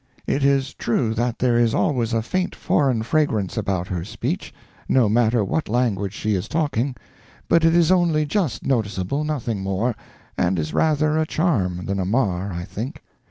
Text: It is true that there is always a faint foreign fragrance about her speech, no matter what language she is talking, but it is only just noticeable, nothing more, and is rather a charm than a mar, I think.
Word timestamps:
It 0.25 0.43
is 0.43 0.73
true 0.73 1.13
that 1.13 1.37
there 1.37 1.59
is 1.59 1.75
always 1.75 2.11
a 2.11 2.23
faint 2.23 2.55
foreign 2.55 3.03
fragrance 3.03 3.55
about 3.55 3.87
her 3.89 4.03
speech, 4.03 4.51
no 4.89 5.07
matter 5.07 5.45
what 5.45 5.69
language 5.69 6.13
she 6.13 6.33
is 6.33 6.47
talking, 6.47 6.95
but 7.47 7.63
it 7.63 7.75
is 7.75 7.91
only 7.91 8.25
just 8.25 8.65
noticeable, 8.65 9.23
nothing 9.23 9.61
more, 9.61 9.95
and 10.39 10.57
is 10.57 10.73
rather 10.73 11.19
a 11.19 11.27
charm 11.27 11.85
than 11.85 11.99
a 11.99 12.05
mar, 12.05 12.51
I 12.51 12.63
think. 12.65 13.03